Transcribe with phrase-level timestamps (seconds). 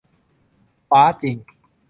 [0.89, 1.37] ฟ้าจริง